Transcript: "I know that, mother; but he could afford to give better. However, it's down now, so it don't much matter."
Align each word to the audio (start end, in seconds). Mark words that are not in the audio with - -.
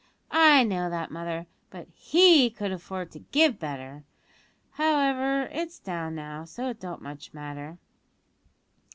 "I 0.31 0.63
know 0.63 0.89
that, 0.89 1.11
mother; 1.11 1.45
but 1.69 1.87
he 1.93 2.49
could 2.49 2.71
afford 2.71 3.11
to 3.11 3.19
give 3.19 3.59
better. 3.59 4.03
However, 4.71 5.43
it's 5.51 5.77
down 5.77 6.15
now, 6.15 6.43
so 6.43 6.69
it 6.69 6.79
don't 6.79 7.03
much 7.03 7.35
matter." 7.35 7.77